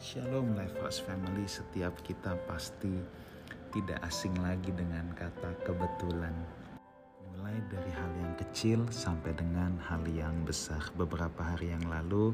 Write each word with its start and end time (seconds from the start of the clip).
Shalom 0.00 0.56
Lifehouse 0.56 1.04
Family, 1.04 1.44
setiap 1.44 1.92
kita 2.00 2.32
pasti 2.48 2.88
tidak 3.68 4.00
asing 4.08 4.32
lagi 4.40 4.72
dengan 4.72 5.12
kata 5.12 5.52
kebetulan. 5.60 6.32
Mulai 7.28 7.60
dari 7.68 7.92
hal 7.92 8.08
yang 8.16 8.32
kecil 8.40 8.88
sampai 8.88 9.36
dengan 9.36 9.76
hal 9.84 10.00
yang 10.08 10.32
besar. 10.48 10.80
Beberapa 10.96 11.44
hari 11.44 11.76
yang 11.76 11.84
lalu 11.84 12.32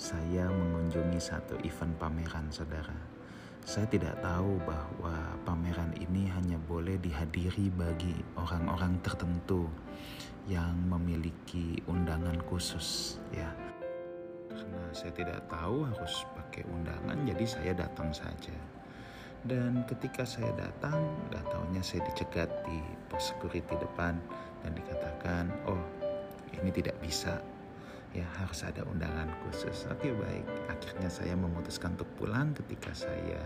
saya 0.00 0.48
mengunjungi 0.48 1.20
satu 1.20 1.60
event 1.60 1.92
pameran 2.00 2.48
saudara. 2.48 2.96
Saya 3.68 3.84
tidak 3.84 4.16
tahu 4.24 4.56
bahwa 4.64 5.36
pameran 5.44 5.92
ini 6.00 6.32
hanya 6.32 6.56
boleh 6.56 6.96
dihadiri 6.96 7.68
bagi 7.76 8.16
orang-orang 8.40 8.96
tertentu 9.04 9.68
yang 10.48 10.72
memiliki 10.88 11.84
undangan 11.84 12.40
khusus 12.48 13.20
ya 13.28 13.63
saya 14.94 15.10
tidak 15.10 15.42
tahu 15.50 15.82
harus 15.90 16.22
pakai 16.38 16.62
undangan 16.70 17.18
jadi 17.26 17.44
saya 17.44 17.72
datang 17.74 18.14
saja. 18.14 18.54
Dan 19.44 19.84
ketika 19.84 20.24
saya 20.24 20.48
datang 20.56 21.04
gak 21.28 21.44
taunya 21.52 21.84
saya 21.84 22.00
dicegat 22.08 22.48
di 22.64 22.80
pos 23.12 23.28
security 23.28 23.76
depan 23.76 24.16
dan 24.64 24.72
dikatakan 24.72 25.52
oh 25.68 25.82
ini 26.56 26.70
tidak 26.72 26.96
bisa. 27.02 27.42
Ya 28.14 28.24
harus 28.38 28.62
ada 28.62 28.86
undangan 28.86 29.26
khusus. 29.42 29.90
Oke 29.90 30.14
baik. 30.14 30.46
Akhirnya 30.70 31.10
saya 31.10 31.34
memutuskan 31.34 31.98
untuk 31.98 32.08
pulang 32.14 32.54
ketika 32.54 32.94
saya 32.94 33.42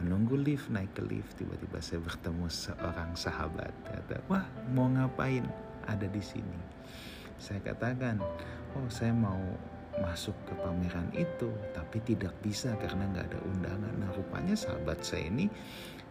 menunggu 0.00 0.34
lift 0.34 0.72
naik 0.72 0.96
ke 0.96 1.04
lift 1.04 1.36
tiba-tiba 1.36 1.78
saya 1.78 2.00
bertemu 2.00 2.48
seorang 2.48 3.12
sahabat. 3.12 3.70
Kata 3.84 4.18
wah 4.26 4.48
mau 4.72 4.88
ngapain? 4.88 5.44
Ada 5.86 6.08
di 6.08 6.22
sini. 6.24 6.58
Saya 7.42 7.58
katakan, 7.58 8.22
oh 8.78 8.86
saya 8.86 9.10
mau 9.10 9.38
masuk 10.00 10.32
ke 10.48 10.54
pameran 10.56 11.08
itu, 11.12 11.52
tapi 11.76 12.00
tidak 12.00 12.32
bisa 12.40 12.72
karena 12.80 13.04
nggak 13.12 13.26
ada 13.32 13.40
undangan. 13.44 13.92
Nah 14.00 14.10
rupanya 14.16 14.56
sahabat 14.56 15.04
saya 15.04 15.28
ini 15.28 15.50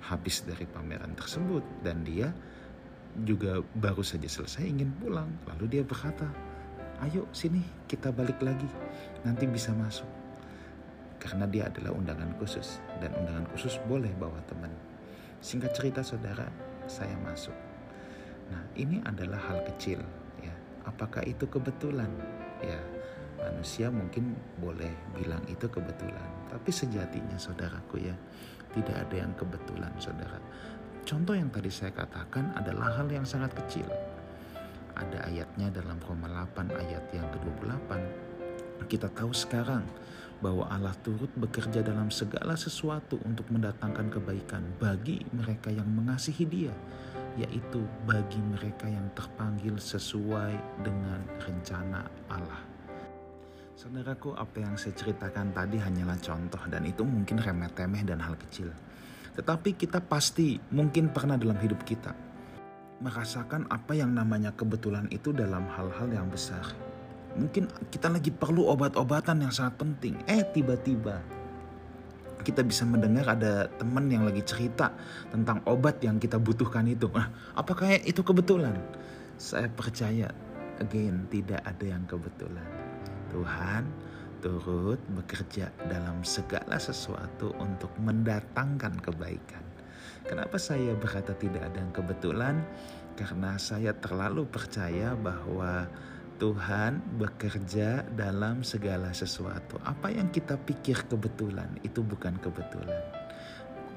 habis 0.05 0.45
dari 0.45 0.66
pameran 0.69 1.17
tersebut 1.17 1.66
dan 1.81 2.05
dia 2.05 2.30
juga 3.25 3.59
baru 3.78 4.05
saja 4.05 4.30
selesai 4.30 4.66
ingin 4.67 4.94
pulang. 5.02 5.30
Lalu 5.50 5.80
dia 5.80 5.83
berkata, 5.86 6.30
ayo 7.02 7.25
sini 7.33 7.61
kita 7.89 8.14
balik 8.14 8.38
lagi, 8.44 8.67
nanti 9.25 9.50
bisa 9.50 9.73
masuk. 9.73 10.08
Karena 11.22 11.45
dia 11.45 11.70
adalah 11.70 11.94
undangan 11.94 12.33
khusus 12.42 12.81
dan 12.98 13.14
undangan 13.17 13.45
khusus 13.53 13.77
boleh 13.86 14.09
bawa 14.17 14.42
teman. 14.50 14.73
Singkat 15.42 15.73
cerita 15.73 16.02
saudara, 16.02 16.50
saya 16.89 17.14
masuk 17.22 17.53
Nah, 18.52 18.64
ini 18.75 19.00
adalah 19.08 19.39
hal 19.48 19.64
kecil 19.64 20.03
ya. 20.44 20.53
Apakah 20.83 21.23
itu 21.23 21.48
kebetulan? 21.48 22.11
Ya, 22.59 22.77
manusia 23.42 23.89
mungkin 23.89 24.38
boleh 24.61 24.89
bilang 25.17 25.42
itu 25.50 25.66
kebetulan, 25.66 26.30
tapi 26.50 26.70
sejatinya 26.70 27.38
saudaraku 27.38 28.06
ya, 28.06 28.16
tidak 28.72 28.95
ada 29.08 29.16
yang 29.28 29.33
kebetulan, 29.36 29.92
Saudara. 30.00 30.39
Contoh 31.02 31.33
yang 31.36 31.50
tadi 31.50 31.67
saya 31.73 31.92
katakan 31.92 32.53
adalah 32.56 32.94
hal 32.95 33.09
yang 33.09 33.25
sangat 33.25 33.52
kecil. 33.58 33.89
Ada 34.95 35.28
ayatnya 35.28 35.73
dalam 35.73 35.98
Roma 36.06 36.30
8 36.30 36.72
ayat 36.78 37.03
yang 37.11 37.25
ke-28. 37.33 37.89
Kita 38.86 39.09
tahu 39.09 39.33
sekarang 39.33 39.83
bahwa 40.42 40.66
Allah 40.70 40.94
turut 41.02 41.30
bekerja 41.38 41.86
dalam 41.86 42.09
segala 42.09 42.58
sesuatu 42.58 43.17
untuk 43.26 43.45
mendatangkan 43.50 44.09
kebaikan 44.09 44.64
bagi 44.81 45.22
mereka 45.33 45.70
yang 45.70 45.86
mengasihi 45.89 46.45
Dia 46.50 46.73
yaitu 47.39 47.80
bagi 48.03 48.44
mereka 48.44 48.92
yang 48.92 49.08
terpanggil 49.16 49.80
sesuai 49.80 50.83
dengan 50.83 51.23
rencana 51.39 52.03
Allah. 52.28 52.70
Saudaraku, 53.72 54.36
apa 54.36 54.59
yang 54.59 54.75
saya 54.75 54.91
ceritakan 54.94 55.55
tadi 55.55 55.80
hanyalah 55.80 56.19
contoh 56.19 56.59
dan 56.67 56.83
itu 56.83 57.08
mungkin 57.08 57.39
remeh-temeh 57.39 58.03
dan 58.03 58.19
hal 58.19 58.36
kecil. 58.36 58.67
Tetapi 59.31 59.80
kita 59.80 60.03
pasti 60.03 60.59
mungkin 60.75 61.08
pernah 61.09 61.39
dalam 61.39 61.55
hidup 61.55 61.80
kita 61.88 62.11
merasakan 63.02 63.66
apa 63.73 63.98
yang 63.98 64.14
namanya 64.14 64.54
kebetulan 64.54 65.09
itu 65.09 65.33
dalam 65.33 65.65
hal-hal 65.71 66.08
yang 66.14 66.27
besar. 66.30 66.61
Mungkin 67.33 67.71
kita 67.89 68.11
lagi 68.11 68.30
perlu 68.30 68.70
obat-obatan 68.70 69.42
yang 69.42 69.54
sangat 69.55 69.80
penting. 69.82 70.20
Eh 70.30 70.45
tiba-tiba 70.45 71.23
kita 72.43 72.61
bisa 72.65 72.83
mendengar 72.86 73.26
ada 73.33 73.70
teman 73.80 74.09
yang 74.11 74.27
lagi 74.27 74.43
cerita 74.43 74.93
tentang 75.32 75.64
obat 75.65 76.02
yang 76.03 76.20
kita 76.20 76.38
butuhkan 76.38 76.86
itu. 76.89 77.09
Nah, 77.14 77.30
apakah 77.55 77.98
itu 78.02 78.21
kebetulan? 78.21 78.76
Saya 79.38 79.70
percaya, 79.70 80.30
again, 80.82 81.26
tidak 81.30 81.61
ada 81.65 81.86
yang 81.86 82.03
kebetulan. 82.05 82.90
Tuhan 83.31 83.83
turut 84.43 84.99
bekerja 85.15 85.71
dalam 85.87 86.25
segala 86.27 86.75
sesuatu 86.75 87.55
untuk 87.61 87.93
mendatangkan 88.02 88.99
kebaikan. 88.99 89.64
Kenapa 90.27 90.58
saya 90.59 90.93
berkata 90.97 91.33
tidak 91.37 91.71
ada 91.71 91.77
yang 91.81 91.93
kebetulan? 91.93 92.55
Karena 93.15 93.55
saya 93.55 93.93
terlalu 93.95 94.45
percaya 94.49 95.14
bahwa 95.15 95.86
Tuhan 96.41 96.97
bekerja 97.21 98.02
dalam 98.17 98.65
segala 98.65 99.14
sesuatu. 99.14 99.77
Apa 99.86 100.09
yang 100.09 100.33
kita 100.33 100.58
pikir 100.58 101.05
kebetulan 101.05 101.70
itu 101.86 102.02
bukan 102.02 102.33
kebetulan. 102.41 103.02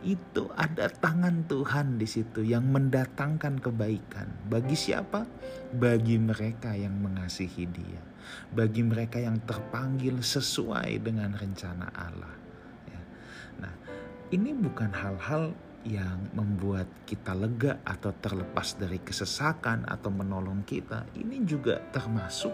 Itu 0.04 0.52
ada 0.52 0.92
tangan 0.92 1.48
Tuhan 1.48 1.96
di 1.96 2.04
situ 2.04 2.44
yang 2.44 2.68
mendatangkan 2.68 3.56
kebaikan. 3.56 4.28
Bagi 4.52 4.76
siapa? 4.76 5.24
Bagi 5.72 6.20
mereka 6.20 6.76
yang 6.76 6.92
mengasihi 7.00 7.64
Dia. 7.64 8.04
Bagi 8.52 8.84
mereka 8.84 9.16
yang 9.16 9.40
terpanggil 9.48 10.20
sesuai 10.20 11.00
dengan 11.00 11.32
rencana 11.32 11.88
Allah. 11.96 12.34
Ya. 12.84 13.00
Nah, 13.64 13.74
ini 14.28 14.52
bukan 14.52 14.92
hal-hal 14.92 15.56
yang 15.84 16.32
membuat 16.32 16.88
kita 17.04 17.36
lega 17.36 17.80
atau 17.84 18.12
terlepas 18.16 18.76
dari 18.80 19.00
kesesakan 19.00 19.84
atau 19.84 20.08
menolong 20.08 20.64
kita. 20.64 21.04
Ini 21.16 21.44
juga 21.44 21.80
termasuk 21.92 22.52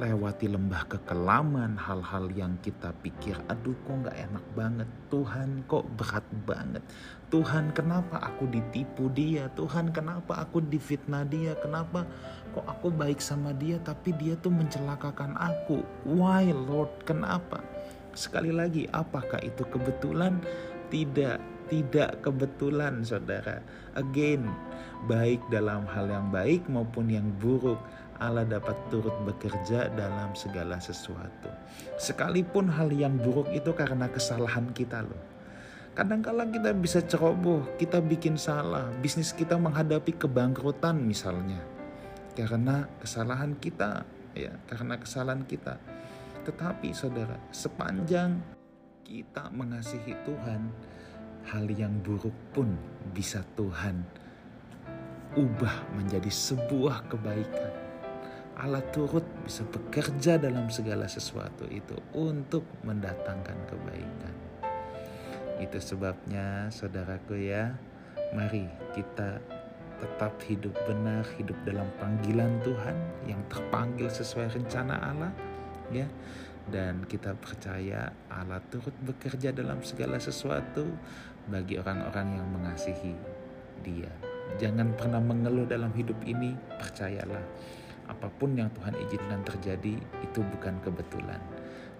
lewati 0.00 0.48
lembah 0.48 0.88
kekelaman, 0.88 1.76
hal-hal 1.76 2.32
yang 2.32 2.56
kita 2.64 2.88
pikir, 3.04 3.36
aduh 3.52 3.76
kok 3.84 4.00
nggak 4.00 4.16
enak 4.16 4.46
banget, 4.56 4.88
Tuhan 5.12 5.60
kok 5.68 5.84
berat 6.00 6.24
banget, 6.48 6.80
Tuhan 7.28 7.68
kenapa 7.76 8.16
aku 8.16 8.48
ditipu 8.48 9.12
dia, 9.12 9.52
Tuhan 9.52 9.92
kenapa 9.92 10.40
aku 10.40 10.64
difitnah 10.64 11.28
dia, 11.28 11.52
kenapa 11.60 12.08
kok 12.56 12.64
aku 12.64 12.88
baik 12.88 13.20
sama 13.20 13.52
dia 13.52 13.76
tapi 13.84 14.16
dia 14.16 14.40
tuh 14.40 14.48
mencelakakan 14.48 15.36
aku, 15.36 15.84
why 16.08 16.48
Lord, 16.48 17.04
kenapa? 17.04 17.60
Sekali 18.16 18.50
lagi, 18.56 18.88
apakah 18.96 19.38
itu 19.44 19.68
kebetulan? 19.68 20.40
Tidak, 20.90 21.38
tidak 21.70 22.18
kebetulan 22.18 23.06
saudara. 23.06 23.62
Again, 23.94 24.50
baik 25.06 25.38
dalam 25.54 25.86
hal 25.86 26.10
yang 26.10 26.26
baik 26.34 26.66
maupun 26.66 27.06
yang 27.06 27.30
buruk, 27.38 27.78
Allah 28.20 28.44
dapat 28.44 28.76
turut 28.92 29.16
bekerja 29.24 29.88
dalam 29.96 30.36
segala 30.36 30.76
sesuatu. 30.76 31.48
Sekalipun 31.96 32.68
hal 32.68 32.92
yang 32.92 33.16
buruk 33.16 33.48
itu 33.50 33.72
karena 33.72 34.12
kesalahan 34.12 34.68
kita 34.76 35.00
loh. 35.00 35.24
Kadang-kala 35.96 36.46
kita 36.52 36.76
bisa 36.76 37.00
ceroboh, 37.00 37.64
kita 37.80 37.98
bikin 38.04 38.36
salah, 38.36 38.92
bisnis 39.00 39.32
kita 39.32 39.56
menghadapi 39.56 40.14
kebangkrutan 40.20 41.00
misalnya. 41.00 41.64
Karena 42.36 42.86
kesalahan 43.00 43.56
kita, 43.58 44.04
ya, 44.36 44.52
karena 44.68 45.00
kesalahan 45.00 45.42
kita. 45.48 45.80
Tetapi 46.44 46.92
saudara, 46.92 47.40
sepanjang 47.50 48.38
kita 49.02 49.50
mengasihi 49.50 50.14
Tuhan, 50.28 50.70
hal 51.50 51.66
yang 51.72 51.98
buruk 52.04 52.36
pun 52.52 52.76
bisa 53.16 53.40
Tuhan 53.56 54.20
ubah 55.38 55.94
menjadi 55.94 56.26
sebuah 56.26 57.06
kebaikan. 57.06 57.79
Allah 58.58 58.82
turut 58.90 59.24
bisa 59.46 59.62
bekerja 59.68 60.40
dalam 60.40 60.66
segala 60.72 61.06
sesuatu 61.06 61.68
itu 61.70 61.94
untuk 62.16 62.66
mendatangkan 62.82 63.58
kebaikan. 63.70 64.34
Itu 65.60 65.78
sebabnya 65.78 66.72
saudaraku 66.72 67.36
ya, 67.36 67.76
mari 68.32 68.66
kita 68.96 69.38
tetap 70.00 70.32
hidup 70.48 70.72
benar, 70.88 71.28
hidup 71.36 71.56
dalam 71.68 71.86
panggilan 72.00 72.58
Tuhan 72.64 72.96
yang 73.28 73.40
terpanggil 73.52 74.08
sesuai 74.08 74.56
rencana 74.56 74.96
Allah 74.96 75.32
ya 75.92 76.08
dan 76.70 77.02
kita 77.04 77.34
percaya 77.36 78.14
Allah 78.30 78.62
turut 78.70 78.94
bekerja 79.02 79.50
dalam 79.50 79.82
segala 79.82 80.16
sesuatu 80.16 80.86
bagi 81.50 81.76
orang-orang 81.76 82.40
yang 82.40 82.48
mengasihi 82.48 83.12
Dia. 83.82 84.12
Jangan 84.58 84.94
pernah 84.98 85.22
mengeluh 85.22 85.64
dalam 85.64 85.90
hidup 85.94 86.18
ini, 86.26 86.52
percayalah. 86.78 87.42
Apa 88.08 88.28
pun 88.30 88.56
yang 88.56 88.70
Tuhan 88.72 88.96
izinkan 88.96 89.42
terjadi 89.44 90.00
itu 90.24 90.40
bukan 90.40 90.78
kebetulan, 90.80 91.40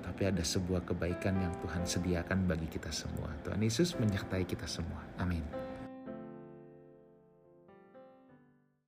tapi 0.00 0.28
ada 0.28 0.44
sebuah 0.44 0.84
kebaikan 0.84 1.36
yang 1.36 1.54
Tuhan 1.60 1.82
sediakan 1.84 2.48
bagi 2.48 2.68
kita 2.68 2.92
semua. 2.92 3.32
Tuhan 3.44 3.60
Yesus 3.60 3.96
menyertai 3.96 4.44
kita 4.44 4.68
semua. 4.68 5.00
Amin. 5.20 5.69